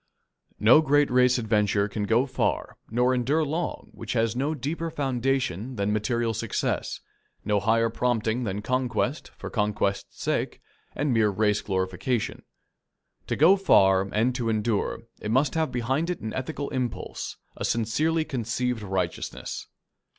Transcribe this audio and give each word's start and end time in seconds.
No 0.59 0.81
great 0.81 1.11
race 1.11 1.37
adventure 1.37 1.87
can 1.87 2.05
go 2.05 2.25
far 2.25 2.75
nor 2.89 3.13
endure 3.13 3.43
long 3.45 3.89
which 3.91 4.13
has 4.13 4.35
no 4.35 4.55
deeper 4.55 4.89
foundation 4.89 5.75
than 5.75 5.93
material 5.93 6.33
success, 6.33 7.01
no 7.45 7.59
higher 7.59 7.91
prompting 7.91 8.43
than 8.43 8.63
conquest 8.63 9.29
for 9.37 9.51
conquest's 9.51 10.19
sake 10.19 10.59
and 10.95 11.13
mere 11.13 11.29
race 11.29 11.61
glorification. 11.61 12.41
To 13.27 13.35
go 13.35 13.55
far 13.55 14.01
and 14.11 14.33
to 14.33 14.49
endure, 14.49 15.03
it 15.19 15.29
must 15.29 15.53
have 15.53 15.71
behind 15.71 16.09
it 16.09 16.19
an 16.19 16.33
ethical 16.33 16.71
impulse, 16.71 17.37
a 17.55 17.63
sincerely 17.63 18.25
conceived 18.25 18.81
righteousness. 18.81 19.67